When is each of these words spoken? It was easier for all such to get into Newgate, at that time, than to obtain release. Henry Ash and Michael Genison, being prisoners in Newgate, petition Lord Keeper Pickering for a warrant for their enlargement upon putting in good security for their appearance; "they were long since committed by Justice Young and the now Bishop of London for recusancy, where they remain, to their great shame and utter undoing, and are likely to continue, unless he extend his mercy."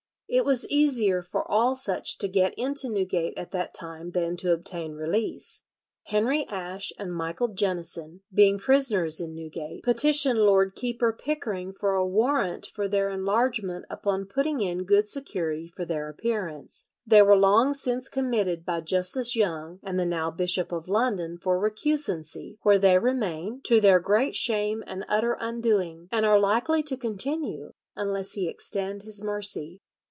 It 0.33 0.45
was 0.45 0.65
easier 0.69 1.21
for 1.21 1.43
all 1.51 1.75
such 1.75 2.17
to 2.19 2.27
get 2.29 2.53
into 2.55 2.87
Newgate, 2.87 3.37
at 3.37 3.51
that 3.51 3.73
time, 3.73 4.11
than 4.11 4.37
to 4.37 4.53
obtain 4.53 4.93
release. 4.93 5.63
Henry 6.03 6.47
Ash 6.47 6.93
and 6.97 7.13
Michael 7.13 7.49
Genison, 7.49 8.21
being 8.33 8.57
prisoners 8.57 9.19
in 9.19 9.35
Newgate, 9.35 9.83
petition 9.83 10.37
Lord 10.37 10.73
Keeper 10.73 11.11
Pickering 11.11 11.73
for 11.73 11.95
a 11.95 12.07
warrant 12.07 12.65
for 12.65 12.87
their 12.87 13.09
enlargement 13.09 13.83
upon 13.89 14.23
putting 14.25 14.61
in 14.61 14.85
good 14.85 15.05
security 15.09 15.67
for 15.67 15.83
their 15.83 16.07
appearance; 16.07 16.87
"they 17.05 17.21
were 17.21 17.35
long 17.35 17.73
since 17.73 18.07
committed 18.07 18.65
by 18.65 18.79
Justice 18.79 19.35
Young 19.35 19.81
and 19.83 19.99
the 19.99 20.05
now 20.05 20.31
Bishop 20.31 20.71
of 20.71 20.87
London 20.87 21.39
for 21.39 21.59
recusancy, 21.59 22.55
where 22.61 22.79
they 22.79 22.97
remain, 22.97 23.59
to 23.65 23.81
their 23.81 23.99
great 23.99 24.37
shame 24.37 24.81
and 24.87 25.03
utter 25.09 25.35
undoing, 25.41 26.07
and 26.09 26.25
are 26.25 26.39
likely 26.39 26.81
to 26.83 26.95
continue, 26.95 27.73
unless 27.97 28.31
he 28.31 28.47
extend 28.47 29.03
his 29.03 29.21
mercy." 29.21 29.81